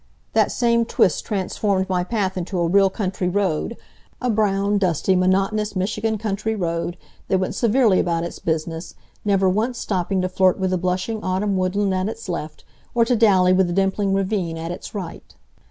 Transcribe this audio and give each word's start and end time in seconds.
That 0.33 0.51
same 0.51 0.83
twist 0.85 1.25
transformed 1.25 1.87
my 1.87 2.03
path 2.03 2.35
into 2.35 2.57
a 2.57 2.67
real 2.67 2.89
country 2.89 3.29
road 3.29 3.77
a 4.19 4.31
brown, 4.31 4.79
dusty, 4.79 5.15
monotonous 5.15 5.75
Michigan 5.75 6.17
country 6.17 6.55
road 6.55 6.97
that 7.27 7.37
went 7.37 7.53
severely 7.53 7.99
about 7.99 8.23
its 8.23 8.39
business, 8.39 8.95
never 9.23 9.47
once 9.47 9.77
stopping 9.77 10.19
to 10.23 10.27
flirt 10.27 10.57
with 10.57 10.71
the 10.71 10.77
blushing 10.79 11.23
autumn 11.23 11.55
woodland 11.55 11.93
at 11.93 12.09
its 12.09 12.27
left, 12.27 12.63
or 12.95 13.05
to 13.05 13.15
dally 13.15 13.53
with 13.53 13.67
the 13.67 13.73
dimpling 13.73 14.15
ravine 14.15 14.57
at 14.57 14.71
its 14.71 14.95
right. 14.95 15.35